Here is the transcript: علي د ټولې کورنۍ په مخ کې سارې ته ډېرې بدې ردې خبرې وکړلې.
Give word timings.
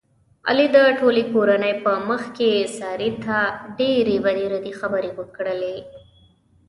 علي 0.49 0.67
د 0.75 0.77
ټولې 0.99 1.23
کورنۍ 1.33 1.73
په 1.83 1.91
مخ 2.09 2.21
کې 2.37 2.51
سارې 2.77 3.09
ته 3.23 3.37
ډېرې 3.79 4.15
بدې 4.25 4.45
ردې 4.53 4.73
خبرې 4.79 5.11
وکړلې. 5.13 5.77